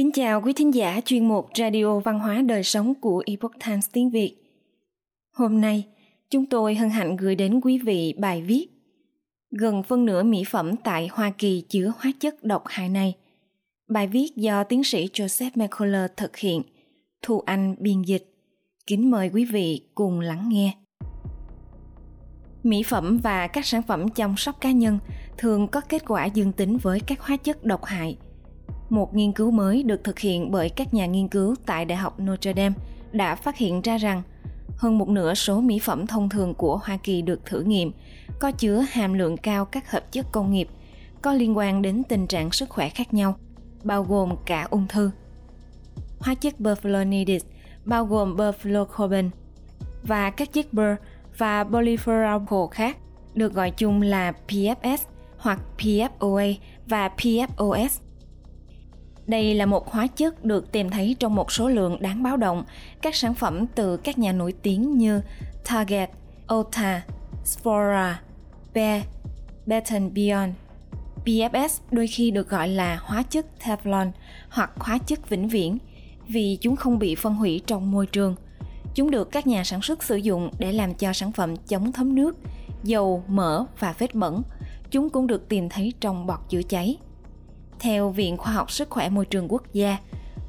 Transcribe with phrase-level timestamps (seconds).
[0.00, 3.88] Kính chào quý thính giả chuyên mục Radio Văn hóa Đời Sống của Epoch Times
[3.92, 4.36] tiếng Việt.
[5.36, 5.84] Hôm nay,
[6.30, 8.66] chúng tôi hân hạnh gửi đến quý vị bài viết
[9.50, 13.16] Gần phân nửa mỹ phẩm tại Hoa Kỳ chứa hóa chất độc hại này.
[13.88, 16.62] Bài viết do tiến sĩ Joseph McCullough thực hiện,
[17.22, 18.34] Thu Anh biên dịch.
[18.86, 20.74] Kính mời quý vị cùng lắng nghe.
[22.62, 24.98] Mỹ phẩm và các sản phẩm chăm sóc cá nhân
[25.38, 28.16] thường có kết quả dương tính với các hóa chất độc hại–
[28.92, 32.20] một nghiên cứu mới được thực hiện bởi các nhà nghiên cứu tại Đại học
[32.20, 32.74] Notre Dame
[33.12, 34.22] đã phát hiện ra rằng
[34.76, 37.92] hơn một nửa số mỹ phẩm thông thường của Hoa Kỳ được thử nghiệm
[38.38, 40.68] có chứa hàm lượng cao các hợp chất công nghiệp
[41.22, 43.34] có liên quan đến tình trạng sức khỏe khác nhau,
[43.84, 45.10] bao gồm cả ung thư.
[46.20, 47.40] Hóa chất perfluorinated
[47.84, 49.30] bao gồm perfluorocarbon
[50.02, 50.96] và các chất ber
[51.38, 52.96] và polyfluoroalkyl khác
[53.34, 54.98] được gọi chung là PFS
[55.38, 56.54] hoặc PFOA
[56.86, 58.00] và PFOS
[59.30, 62.64] đây là một hóa chất được tìm thấy trong một số lượng đáng báo động
[63.02, 65.20] các sản phẩm từ các nhà nổi tiếng như
[65.64, 66.10] Target,
[66.54, 67.02] Ulta,
[67.44, 68.22] Sephora,
[68.74, 69.02] Bear,
[69.66, 70.52] Bath Beyond.
[71.24, 74.10] PFS đôi khi được gọi là hóa chất Teflon
[74.48, 75.78] hoặc hóa chất vĩnh viễn
[76.28, 78.34] vì chúng không bị phân hủy trong môi trường.
[78.94, 82.14] Chúng được các nhà sản xuất sử dụng để làm cho sản phẩm chống thấm
[82.14, 82.36] nước,
[82.84, 84.42] dầu, mỡ và vết bẩn.
[84.90, 86.96] Chúng cũng được tìm thấy trong bọt chữa cháy.
[87.80, 89.98] Theo Viện Khoa học Sức khỏe Môi trường Quốc gia,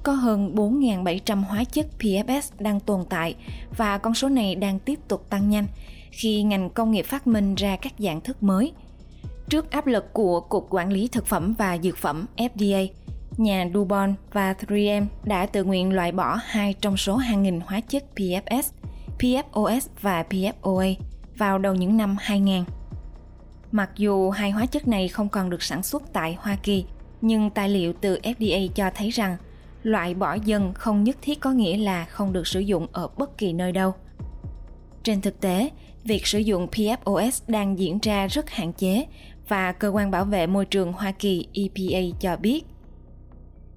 [0.03, 3.35] có hơn 4.700 hóa chất PFS đang tồn tại
[3.77, 5.67] và con số này đang tiếp tục tăng nhanh
[6.11, 8.71] khi ngành công nghiệp phát minh ra các dạng thức mới.
[9.49, 12.88] Trước áp lực của Cục Quản lý Thực phẩm và Dược phẩm FDA,
[13.38, 17.79] nhà DuPont và 3M đã tự nguyện loại bỏ hai trong số hàng nghìn hóa
[17.79, 18.63] chất PFS,
[19.19, 20.95] PFOS và PFOA
[21.38, 22.63] vào đầu những năm 2000.
[23.71, 26.85] Mặc dù hai hóa chất này không còn được sản xuất tại Hoa Kỳ,
[27.22, 29.38] nhưng tài liệu từ FDA cho thấy rằng
[29.83, 33.38] loại bỏ dần không nhất thiết có nghĩa là không được sử dụng ở bất
[33.38, 33.94] kỳ nơi đâu.
[35.03, 35.69] Trên thực tế,
[36.03, 39.06] việc sử dụng PFOS đang diễn ra rất hạn chế
[39.47, 42.63] và cơ quan bảo vệ môi trường Hoa Kỳ EPA cho biết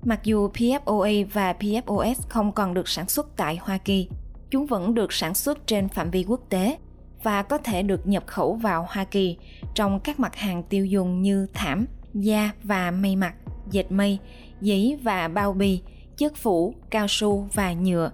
[0.04, 4.08] Mặc dù PFOA và PFOS không còn được sản xuất tại Hoa Kỳ,
[4.50, 6.78] chúng vẫn được sản xuất trên phạm vi quốc tế
[7.22, 9.36] và có thể được nhập khẩu vào Hoa Kỳ
[9.74, 13.34] trong các mặt hàng tiêu dùng như thảm, da và may mặc
[13.74, 14.18] dệt mây,
[14.60, 15.80] giấy và bao bì,
[16.16, 18.10] chất phủ, cao su và nhựa.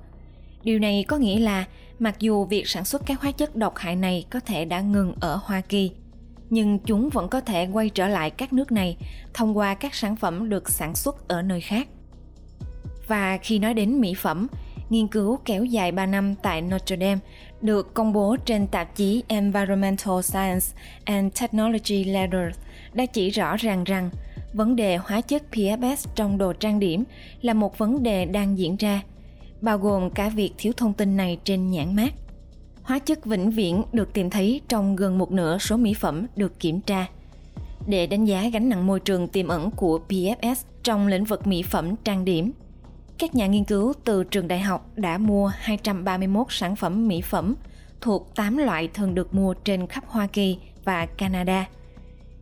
[0.62, 1.64] Điều này có nghĩa là
[1.98, 5.14] mặc dù việc sản xuất các hóa chất độc hại này có thể đã ngừng
[5.20, 5.90] ở Hoa Kỳ,
[6.50, 8.96] nhưng chúng vẫn có thể quay trở lại các nước này
[9.34, 11.88] thông qua các sản phẩm được sản xuất ở nơi khác.
[13.06, 14.46] Và khi nói đến mỹ phẩm,
[14.90, 17.18] nghiên cứu kéo dài 3 năm tại Notre Dame
[17.62, 20.66] được công bố trên tạp chí Environmental Science
[21.04, 22.58] and Technology Letters
[22.92, 24.10] đã chỉ rõ ràng rằng
[24.52, 27.04] vấn đề hóa chất PFS trong đồ trang điểm
[27.42, 29.02] là một vấn đề đang diễn ra,
[29.60, 32.14] bao gồm cả việc thiếu thông tin này trên nhãn mát.
[32.82, 36.60] Hóa chất vĩnh viễn được tìm thấy trong gần một nửa số mỹ phẩm được
[36.60, 37.06] kiểm tra.
[37.86, 41.62] Để đánh giá gánh nặng môi trường tiềm ẩn của PFS trong lĩnh vực mỹ
[41.62, 42.52] phẩm trang điểm,
[43.18, 47.54] các nhà nghiên cứu từ trường đại học đã mua 231 sản phẩm mỹ phẩm
[48.00, 51.68] thuộc 8 loại thường được mua trên khắp Hoa Kỳ và Canada.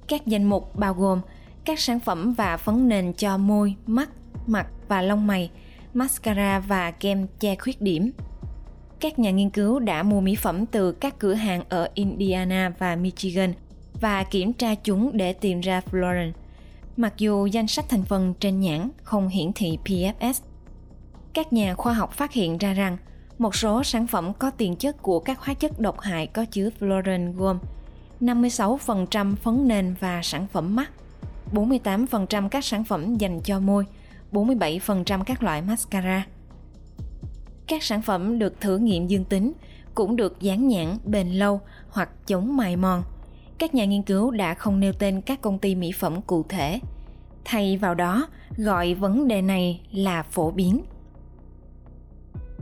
[0.08, 1.20] Các danh mục bao gồm
[1.68, 4.10] các sản phẩm và phấn nền cho môi, mắt,
[4.46, 5.50] mặt và lông mày,
[5.94, 8.10] mascara và kem che khuyết điểm.
[9.00, 12.96] Các nhà nghiên cứu đã mua mỹ phẩm từ các cửa hàng ở Indiana và
[12.96, 13.52] Michigan
[14.00, 16.32] và kiểm tra chúng để tìm ra fluorine.
[16.96, 20.34] Mặc dù danh sách thành phần trên nhãn không hiển thị PFS,
[21.34, 22.96] các nhà khoa học phát hiện ra rằng
[23.38, 26.70] một số sản phẩm có tiền chất của các hóa chất độc hại có chứa
[26.80, 27.58] fluorine gồm
[28.20, 30.90] 56% phấn nền và sản phẩm mắt,
[31.52, 33.84] 48% các sản phẩm dành cho môi,
[34.32, 36.26] 47% các loại mascara.
[37.66, 39.52] Các sản phẩm được thử nghiệm dương tính
[39.94, 41.60] cũng được dán nhãn bền lâu
[41.90, 43.02] hoặc chống mài mòn.
[43.58, 46.80] Các nhà nghiên cứu đã không nêu tên các công ty mỹ phẩm cụ thể,
[47.44, 50.82] thay vào đó gọi vấn đề này là phổ biến.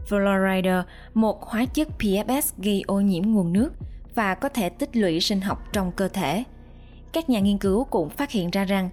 [0.08, 0.82] Fluoride,
[1.14, 3.72] một hóa chất PFS gây ô nhiễm nguồn nước
[4.14, 6.44] và có thể tích lũy sinh học trong cơ thể–
[7.16, 8.90] các nhà nghiên cứu cũng phát hiện ra rằng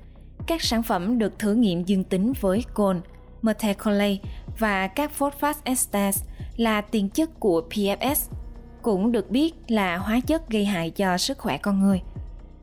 [0.48, 3.02] các sản phẩm được thử nghiệm dương tính với cồn,
[3.42, 4.18] methacrylate
[4.60, 6.24] và các phosphate esters
[6.58, 8.32] là tiền chất của PFS,
[8.82, 12.02] cũng được biết là hóa chất gây hại cho sức khỏe con người.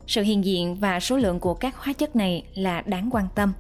[0.07, 3.53] Sự hiện diện và số lượng của các hóa chất này là đáng quan tâm.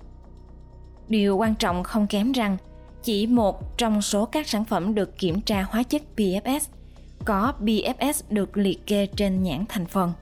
[1.08, 2.56] Điều quan trọng không kém rằng
[3.02, 6.60] chỉ một trong số các sản phẩm được kiểm tra hóa chất PFS
[7.24, 10.12] có PFS được liệt kê trên nhãn thành phần.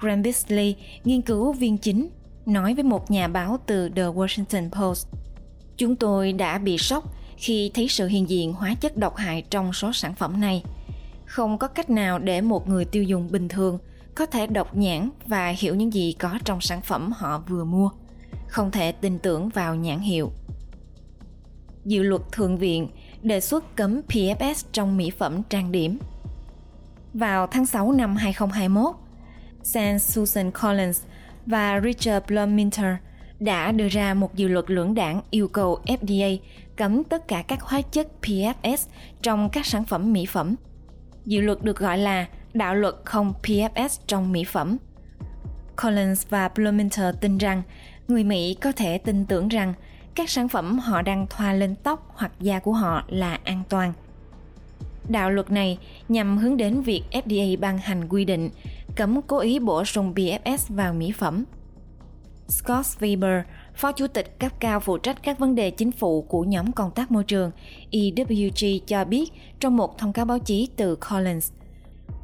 [0.00, 2.08] Graham Bisley, nghiên cứu viên chính,
[2.46, 5.06] nói với một nhà báo từ The Washington Post,
[5.78, 9.72] Chúng tôi đã bị sốc khi thấy sự hiện diện hóa chất độc hại trong
[9.72, 10.62] số sản phẩm này.
[11.24, 13.78] Không có cách nào để một người tiêu dùng bình thường
[14.14, 17.90] có thể đọc nhãn và hiểu những gì có trong sản phẩm họ vừa mua.
[18.48, 20.30] Không thể tin tưởng vào nhãn hiệu.
[21.84, 22.88] Dự luật Thượng viện
[23.22, 25.98] đề xuất cấm PFS trong mỹ phẩm trang điểm.
[27.14, 28.94] Vào tháng 6 năm 2021,
[29.62, 31.02] Sam Susan Collins
[31.46, 32.94] và Richard Blumenthal
[33.40, 36.38] đã đưa ra một dự luật lưỡng đảng yêu cầu FDA
[36.76, 38.88] cấm tất cả các hóa chất PFS
[39.22, 40.54] trong các sản phẩm mỹ phẩm.
[41.24, 44.76] Dự luật được gọi là đạo luật không PFS trong mỹ phẩm.
[45.82, 47.62] Collins và Blumenthal tin rằng
[48.08, 49.74] người Mỹ có thể tin tưởng rằng
[50.14, 53.92] các sản phẩm họ đang thoa lên tóc hoặc da của họ là an toàn.
[55.08, 55.78] Đạo luật này
[56.08, 58.50] nhằm hướng đến việc FDA ban hành quy định
[58.98, 61.44] cấm cố ý bổ sung PFS vào mỹ phẩm.
[62.48, 63.42] Scott Weber,
[63.74, 66.90] Phó Chủ tịch cấp cao phụ trách các vấn đề chính phủ của nhóm công
[66.90, 67.50] tác môi trường
[67.90, 71.52] EWG cho biết trong một thông cáo báo chí từ Collins.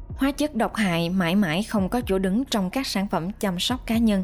[0.09, 3.59] Hóa chất độc hại mãi mãi không có chỗ đứng trong các sản phẩm chăm
[3.59, 4.23] sóc cá nhân.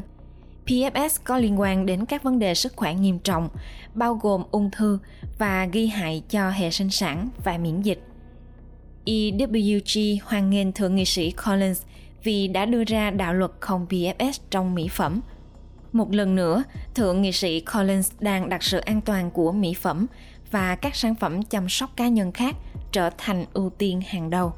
[0.66, 3.48] PFS có liên quan đến các vấn đề sức khỏe nghiêm trọng,
[3.94, 4.98] bao gồm ung thư
[5.38, 8.02] và gây hại cho hệ sinh sản và miễn dịch.
[9.06, 11.82] EWG hoan nghênh Thượng nghị sĩ Collins
[12.22, 15.20] vì đã đưa ra đạo luật không PFS trong mỹ phẩm.
[15.92, 16.64] Một lần nữa,
[16.94, 20.06] Thượng nghị sĩ Collins đang đặt sự an toàn của mỹ phẩm
[20.50, 22.56] và các sản phẩm chăm sóc cá nhân khác
[22.92, 24.52] trở thành ưu tiên hàng đầu.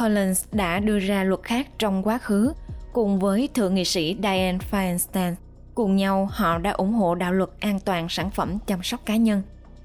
[0.00, 2.52] Collins đã đưa ra luật khác trong quá khứ
[2.92, 5.34] cùng với Thượng nghị sĩ Dianne Feinstein.
[5.74, 9.16] Cùng nhau, họ đã ủng hộ đạo luật an toàn sản phẩm chăm sóc cá
[9.16, 9.42] nhân,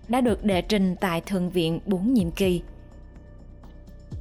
[0.08, 2.62] đã được đệ trình tại Thượng viện 4 nhiệm kỳ.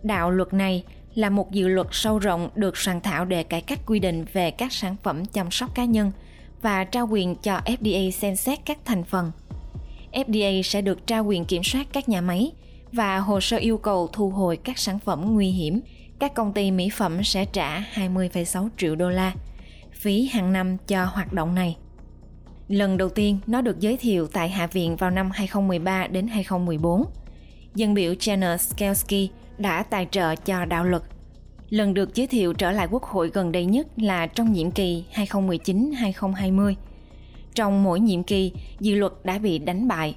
[0.02, 0.84] Đạo luật này
[1.14, 4.50] là một dự luật sâu rộng được soạn thảo để cải cách quy định về
[4.50, 6.12] các sản phẩm chăm sóc cá nhân
[6.62, 9.32] và trao quyền cho FDA xem xét các thành phần.
[10.12, 12.52] FDA sẽ được trao quyền kiểm soát các nhà máy
[12.92, 15.80] và hồ sơ yêu cầu thu hồi các sản phẩm nguy hiểm.
[16.18, 19.32] Các công ty mỹ phẩm sẽ trả 20,6 triệu đô la
[19.92, 21.76] phí hàng năm cho hoạt động này.
[22.68, 27.04] Lần đầu tiên nó được giới thiệu tại Hạ viện vào năm 2013 đến 2014.
[27.74, 31.02] Dân biểu Janet Skelski đã tài trợ cho đạo luật.
[31.70, 35.04] Lần được giới thiệu trở lại Quốc hội gần đây nhất là trong nhiệm kỳ
[35.14, 36.74] 2019-2020.
[37.54, 40.16] Trong mỗi nhiệm kỳ, dự luật đã bị đánh bại.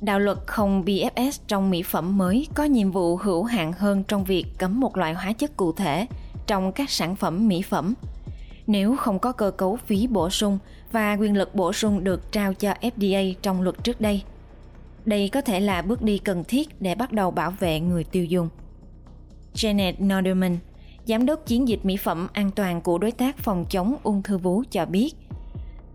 [0.00, 4.24] Đạo luật không BFS trong mỹ phẩm mới có nhiệm vụ hữu hạn hơn trong
[4.24, 6.06] việc cấm một loại hóa chất cụ thể
[6.46, 7.94] trong các sản phẩm mỹ phẩm.
[8.66, 10.58] Nếu không có cơ cấu phí bổ sung
[10.92, 14.22] và quyền lực bổ sung được trao cho FDA trong luật trước đây–
[15.04, 18.24] đây có thể là bước đi cần thiết để bắt đầu bảo vệ người tiêu
[18.24, 18.48] dùng.
[19.54, 20.58] Janet Norderman,
[21.04, 24.38] giám đốc chiến dịch mỹ phẩm an toàn của đối tác phòng chống ung thư
[24.38, 25.14] vú cho biết,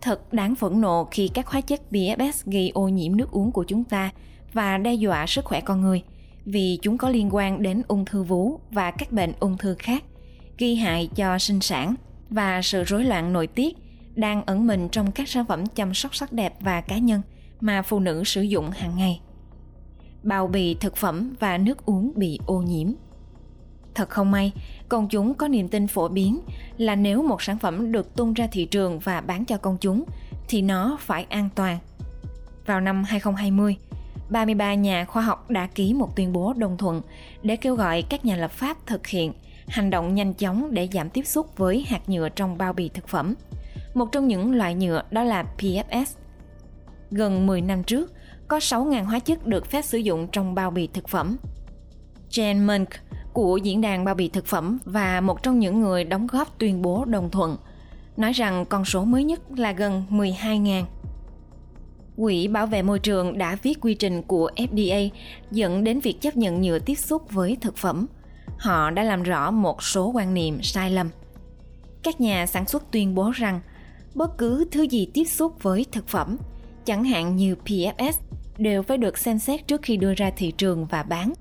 [0.02, 3.64] thật đáng phẫn nộ khi các hóa chất PFS gây ô nhiễm nước uống của
[3.64, 4.12] chúng ta
[4.54, 6.04] và đe dọa sức khỏe con người
[6.46, 10.04] vì chúng có liên quan đến ung thư vú và các bệnh ung thư khác,
[10.58, 11.96] gây hại cho sinh sản
[12.30, 13.78] và sự rối loạn nội tiết
[14.16, 17.22] đang ẩn mình trong các sản phẩm chăm sóc sắc đẹp và cá nhân–
[17.62, 19.22] mà phụ nữ sử dụng hàng ngày.
[20.24, 22.88] Bao bì thực phẩm và nước uống bị ô nhiễm.
[23.96, 24.52] Thật không may,
[24.90, 26.40] công chúng có niềm tin phổ biến
[26.78, 30.04] là nếu một sản phẩm được tung ra thị trường và bán cho công chúng
[30.48, 31.78] thì nó phải an toàn.
[32.66, 33.78] Vào năm 2020,
[34.30, 37.02] 33 nhà khoa học đã ký một tuyên bố đồng thuận
[37.44, 39.34] để kêu gọi các nhà lập pháp thực hiện
[39.68, 43.08] hành động nhanh chóng để giảm tiếp xúc với hạt nhựa trong bao bì thực
[43.08, 43.36] phẩm.
[43.94, 46.06] Một trong những loại nhựa đó là PFS–
[47.12, 48.14] gần 10 năm trước,
[48.48, 51.38] có 6.000 hóa chất được phép sử dụng trong bao bì thực phẩm.
[52.30, 52.90] Jen Munk
[53.34, 56.82] của Diễn đàn Bao bì Thực phẩm và một trong những người đóng góp tuyên
[56.82, 57.58] bố đồng thuận,
[58.18, 60.84] nói rằng con số mới nhất là gần 12.000.
[62.18, 65.10] Quỹ Bảo vệ Môi trường đã viết quy trình của FDA
[65.52, 68.08] dẫn đến việc chấp nhận nhựa tiếp xúc với thực phẩm.
[68.58, 71.10] Họ đã làm rõ một số quan niệm sai lầm.
[72.04, 73.60] Các nhà sản xuất tuyên bố rằng
[74.16, 76.38] bất cứ thứ gì tiếp xúc với thực phẩm–
[76.86, 78.14] chẳng hạn như PFS,
[78.58, 81.34] đều phải được xem xét trước khi đưa ra thị trường và bán.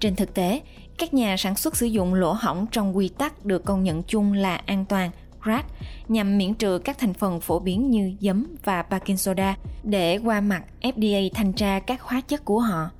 [0.00, 0.60] Trên thực tế,
[0.98, 4.32] các nhà sản xuất sử dụng lỗ hỏng trong quy tắc được công nhận chung
[4.32, 5.10] là an toàn
[5.42, 5.64] GRAD
[6.08, 10.40] nhằm miễn trừ các thành phần phổ biến như giấm và baking soda để qua
[10.40, 12.90] mặt FDA thanh tra các hóa chất của họ.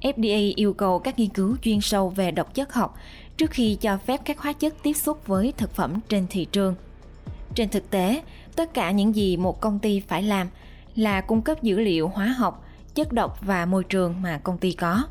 [0.00, 2.94] FDA yêu cầu các nghiên cứu chuyên sâu về độc chất học
[3.36, 6.74] trước khi cho phép các hóa chất tiếp xúc với thực phẩm trên thị trường.
[7.54, 8.22] Trên thực tế,
[8.56, 10.48] tất cả những gì một công ty phải làm
[10.94, 14.72] là cung cấp dữ liệu hóa học, chất độc và môi trường mà công ty
[14.72, 15.02] có.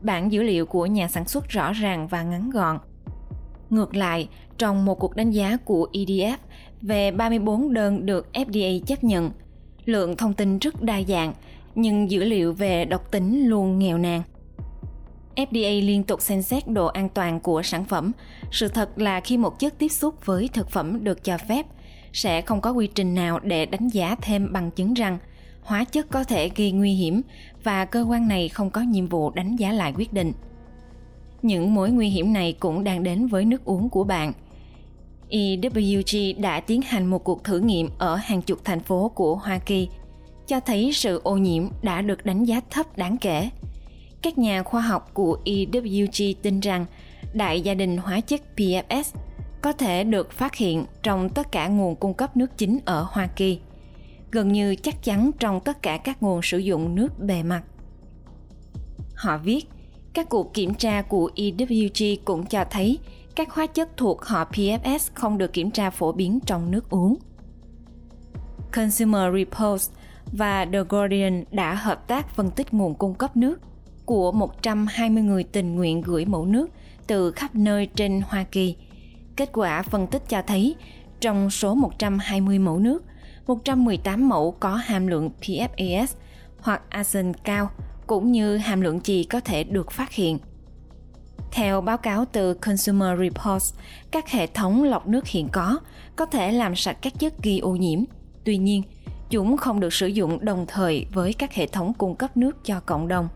[0.00, 2.78] Bản dữ liệu của nhà sản xuất rõ ràng và ngắn gọn.
[3.70, 6.36] Ngược lại, trong một cuộc đánh giá của EDF
[6.82, 9.30] về 34 đơn được FDA chấp nhận,
[9.84, 11.32] Lượng thông tin rất đa dạng,
[11.74, 14.22] nhưng dữ liệu về độc tính luôn nghèo nàn.
[15.36, 18.12] FDA liên tục xem xét độ an toàn của sản phẩm.
[18.52, 21.66] Sự thật là khi một chất tiếp xúc với thực phẩm được cho phép,
[22.12, 25.18] sẽ không có quy trình nào để đánh giá thêm bằng chứng rằng
[25.62, 27.22] hóa chất có thể gây nguy hiểm
[27.64, 30.32] và cơ quan này không có nhiệm vụ đánh giá lại quyết định.
[31.42, 34.32] Những mối nguy hiểm này cũng đang đến với nước uống của bạn.
[35.30, 39.58] EWG đã tiến hành một cuộc thử nghiệm ở hàng chục thành phố của Hoa
[39.58, 39.88] Kỳ,
[40.46, 43.48] cho thấy sự ô nhiễm đã được đánh giá thấp đáng kể.
[44.22, 46.86] Các nhà khoa học của EWG tin rằng
[47.34, 49.02] đại gia đình hóa chất PFS
[49.62, 53.26] có thể được phát hiện trong tất cả nguồn cung cấp nước chính ở Hoa
[53.26, 53.60] Kỳ,
[54.30, 57.62] gần như chắc chắn trong tất cả các nguồn sử dụng nước bề mặt.
[59.14, 59.66] Họ viết,
[60.12, 62.98] các cuộc kiểm tra của EWG cũng cho thấy
[63.36, 67.16] các hóa chất thuộc họ PFS không được kiểm tra phổ biến trong nước uống.
[68.72, 69.90] Consumer Reports
[70.32, 73.60] và The Guardian đã hợp tác phân tích nguồn cung cấp nước
[74.04, 76.70] của 120 người tình nguyện gửi mẫu nước
[77.06, 78.76] từ khắp nơi trên Hoa Kỳ.
[79.40, 80.74] Kết quả phân tích cho thấy
[81.20, 83.04] trong số 120 mẫu nước,
[83.46, 86.06] 118 mẫu có hàm lượng PFAS
[86.58, 87.70] hoặc arsen cao
[88.06, 90.38] cũng như hàm lượng chì có thể được phát hiện.
[91.52, 93.74] Theo báo cáo từ Consumer Reports,
[94.10, 95.78] các hệ thống lọc nước hiện có
[96.16, 98.04] có thể làm sạch các chất gây ô nhiễm.
[98.44, 98.82] Tuy nhiên,
[99.30, 102.80] chúng không được sử dụng đồng thời với các hệ thống cung cấp nước cho
[102.80, 103.28] cộng đồng.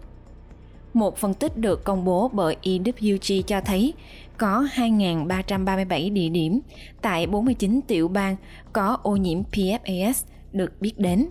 [0.95, 3.95] Một phân tích được công bố bởi EWG cho thấy
[4.39, 6.61] có 2.337 địa điểm
[7.03, 8.37] tại 49 tiểu bang
[8.73, 11.29] có ô nhiễm PFAS được biết đến.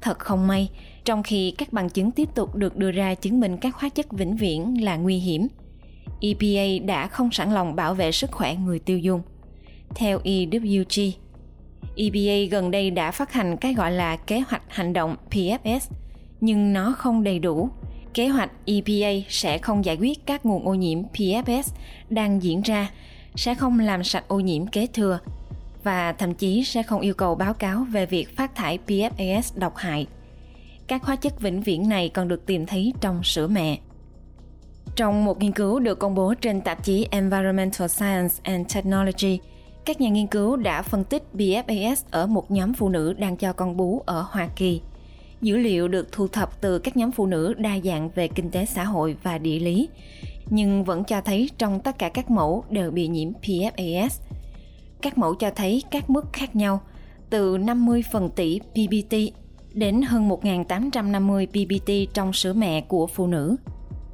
[0.00, 0.70] Thật không may,
[1.04, 4.12] trong khi các bằng chứng tiếp tục được đưa ra chứng minh các hóa chất
[4.12, 5.48] vĩnh viễn là nguy hiểm.
[6.20, 9.22] EPA đã không sẵn lòng bảo vệ sức khỏe người tiêu dùng.
[9.94, 11.10] Theo EWG,
[11.96, 15.80] EPA gần đây đã phát hành cái gọi là kế hoạch hành động PFS,
[16.40, 17.68] nhưng nó không đầy đủ.
[18.16, 21.62] Kế hoạch EPA sẽ không giải quyết các nguồn ô nhiễm PFS
[22.10, 22.90] đang diễn ra,
[23.34, 25.18] sẽ không làm sạch ô nhiễm kế thừa
[25.82, 29.76] và thậm chí sẽ không yêu cầu báo cáo về việc phát thải PFAS độc
[29.76, 30.06] hại
[30.86, 33.78] các hóa chất vĩnh viễn này còn được tìm thấy trong sữa mẹ.
[34.96, 39.38] Trong một nghiên cứu được công bố trên tạp chí Environmental Science and Technology,
[39.84, 43.52] các nhà nghiên cứu đã phân tích PFAS ở một nhóm phụ nữ đang cho
[43.52, 44.80] con bú ở Hoa Kỳ.
[45.42, 48.66] Dữ liệu được thu thập từ các nhóm phụ nữ đa dạng về kinh tế
[48.66, 49.88] xã hội và địa lý,
[50.50, 54.08] nhưng vẫn cho thấy trong tất cả các mẫu đều bị nhiễm PFAS.
[55.02, 56.80] Các mẫu cho thấy các mức khác nhau,
[57.30, 59.14] từ 50 phần tỷ ppt
[59.72, 63.56] đến hơn 1.850 ppt trong sữa mẹ của phụ nữ.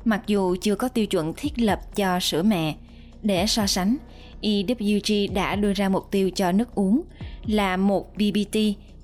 [0.04, 2.74] Mặc dù chưa có tiêu chuẩn thiết lập cho sữa mẹ,
[3.22, 3.96] để so sánh,
[4.42, 7.02] EWG đã đưa ra mục tiêu cho nước uống
[7.46, 8.56] là 1 ppt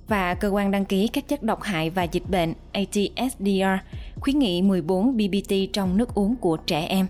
[0.09, 3.89] và cơ quan đăng ký các chất độc hại và dịch bệnh ATSDR
[4.21, 7.07] khuyến nghị 14 BBT trong nước uống của trẻ em.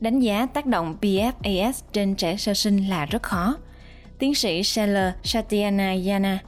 [0.00, 3.56] Đánh giá tác động PFAS trên trẻ sơ sinh là rất khó.
[4.18, 6.38] Tiến sĩ Sheila Satyana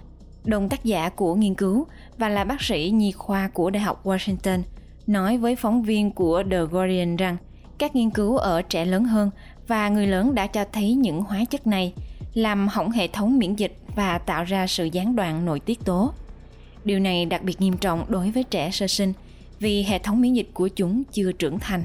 [0.45, 1.87] đồng tác giả của nghiên cứu
[2.19, 4.63] và là bác sĩ nhi khoa của Đại học Washington,
[5.07, 7.37] nói với phóng viên của The Guardian rằng
[7.79, 9.31] các nghiên cứu ở trẻ lớn hơn
[9.67, 11.93] và người lớn đã cho thấy những hóa chất này
[12.35, 16.13] làm hỏng hệ thống miễn dịch và tạo ra sự gián đoạn nội tiết tố.
[16.85, 19.13] Điều này đặc biệt nghiêm trọng đối với trẻ sơ sinh
[19.61, 21.85] vì hệ thống miễn dịch của chúng chưa trưởng thành.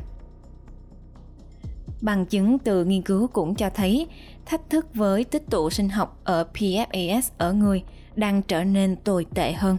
[2.02, 4.08] Bằng chứng từ nghiên cứu cũng cho thấy
[4.46, 7.84] thách thức với tích tụ sinh học ở PFAS ở người
[8.16, 9.78] đang trở nên tồi tệ hơn.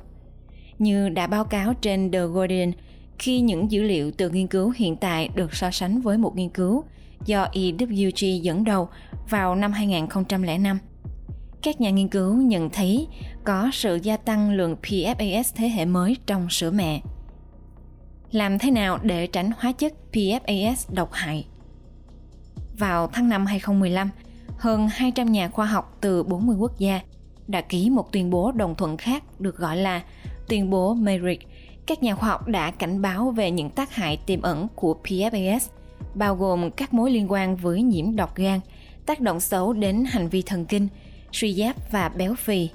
[0.79, 2.73] Như đã báo cáo trên The Guardian,
[3.19, 6.49] khi những dữ liệu từ nghiên cứu hiện tại được so sánh với một nghiên
[6.49, 6.85] cứu
[7.25, 8.89] do EWG dẫn đầu
[9.31, 10.79] vào năm 2005.
[11.63, 13.09] Các nhà nghiên cứu nhận thấy
[13.45, 17.01] có sự gia tăng lượng PFAS thế hệ mới trong sữa mẹ.
[18.31, 21.47] Làm thế nào để tránh hóa chất PFAS độc hại?
[22.79, 24.11] Vào tháng 5 2015,
[24.59, 27.01] hơn 200 nhà khoa học từ 40 quốc gia
[27.47, 30.03] đã ký một tuyên bố đồng thuận khác được gọi là
[30.49, 31.43] tuyên bố Merrick.
[31.87, 35.69] Các nhà khoa học đã cảnh báo về những tác hại tiềm ẩn của PFAS,
[36.15, 38.61] bao gồm các mối liên quan với nhiễm độc gan,
[39.07, 40.89] tác động xấu đến hành vi thần kinh,
[41.33, 42.69] suy giáp và béo phì.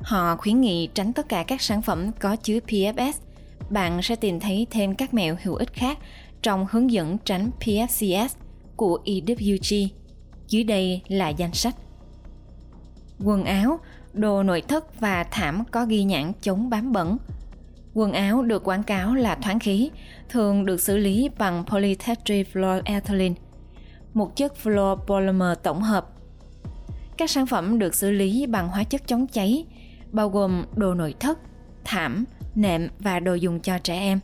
[0.00, 3.12] Họ khuyến nghị tránh tất cả các sản phẩm có chứa PFS.
[3.70, 5.98] Bạn sẽ tìm thấy thêm các mẹo hữu ích khác
[6.42, 8.28] trong hướng dẫn tránh PFCS
[8.76, 9.88] của EWG.
[10.48, 11.76] Dưới đây là danh sách
[13.24, 13.80] quần áo,
[14.12, 17.16] đồ nội thất và thảm có ghi nhãn chống bám bẩn.
[17.94, 19.90] Quần áo được quảng cáo là thoáng khí,
[20.32, 23.34] thường được xử lý bằng polytetrafluoroethylene,
[24.14, 26.06] một chất fluoropolymer tổng hợp.
[27.16, 29.66] Các sản phẩm được xử lý bằng hóa chất chống cháy,
[30.10, 31.38] bao gồm đồ nội thất,
[31.84, 32.24] thảm,
[32.54, 34.20] nệm và đồ dùng cho trẻ em.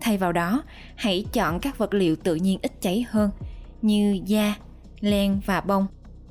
[0.00, 0.62] Thay vào đó,
[0.96, 3.30] hãy chọn các vật liệu tự nhiên ít cháy hơn
[3.82, 4.54] như da,
[5.00, 5.86] len và bông,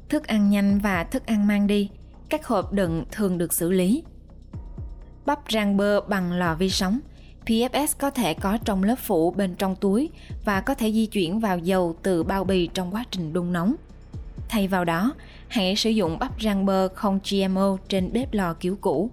[0.10, 1.90] thức ăn nhanh và thức ăn mang đi.
[2.30, 4.04] Các hộp đựng thường được xử lý.
[5.26, 7.00] Bắp rang bơ bằng lò vi sóng.
[7.46, 10.10] PFS có thể có trong lớp phủ bên trong túi
[10.46, 13.76] và có thể di chuyển vào dầu từ bao bì trong quá trình đun nóng.
[14.50, 15.14] Thay vào đó,
[15.48, 19.10] hãy sử dụng bắp rang bơ không GMO trên bếp lò kiểu cũ.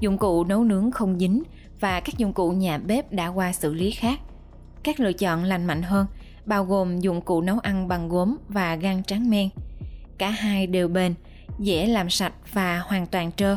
[0.00, 1.42] Dụng cụ nấu nướng không dính
[1.80, 4.20] và các dụng cụ nhà bếp đã qua xử lý khác.
[4.82, 6.06] Các lựa chọn lành mạnh hơn
[6.46, 9.48] bao gồm dụng cụ nấu ăn bằng gốm và gan tráng men.
[10.18, 11.14] Cả hai đều bền,
[11.58, 13.56] dễ làm sạch và hoàn toàn trơ.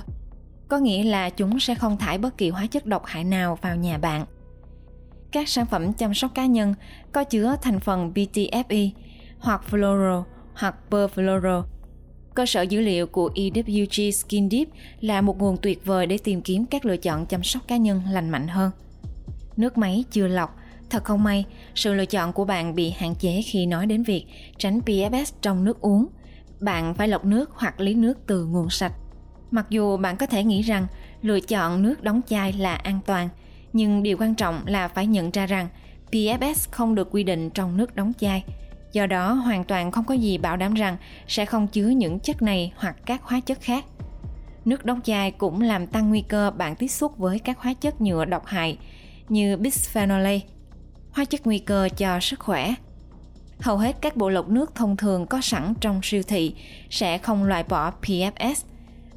[0.72, 3.76] Có nghĩa là chúng sẽ không thải bất kỳ hóa chất độc hại nào vào
[3.76, 4.26] nhà bạn.
[5.32, 6.74] Các sản phẩm chăm sóc cá nhân
[7.12, 8.90] có chứa thành phần BTFE
[9.40, 10.24] hoặc fluoro
[10.54, 11.64] hoặc perfluoro.
[12.36, 14.68] Cơ sở dữ liệu của EWG Skin Deep
[15.00, 18.02] là một nguồn tuyệt vời để tìm kiếm các lựa chọn chăm sóc cá nhân
[18.12, 18.72] lành mạnh hơn.
[19.58, 20.58] Nước máy chưa lọc
[20.90, 24.26] Thật không may, sự lựa chọn của bạn bị hạn chế khi nói đến việc
[24.58, 26.08] tránh PFS trong nước uống.
[26.60, 28.94] Bạn phải lọc nước hoặc lấy nước từ nguồn sạch.
[29.52, 30.88] Mặc dù bạn có thể nghĩ rằng
[31.22, 33.30] lựa chọn nước đóng chai là an toàn,
[33.74, 35.68] nhưng điều quan trọng là phải nhận ra rằng
[36.12, 38.44] PFS không được quy định trong nước đóng chai.
[38.92, 42.42] Do đó, hoàn toàn không có gì bảo đảm rằng sẽ không chứa những chất
[42.42, 43.86] này hoặc các hóa chất khác.
[44.66, 48.02] Nước đóng chai cũng làm tăng nguy cơ bạn tiếp xúc với các hóa chất
[48.02, 48.78] nhựa độc hại
[49.30, 50.34] như bisphenol A,
[51.12, 52.74] hóa chất nguy cơ cho sức khỏe.
[53.60, 56.56] Hầu hết các bộ lọc nước thông thường có sẵn trong siêu thị
[56.90, 58.56] sẽ không loại bỏ PFS.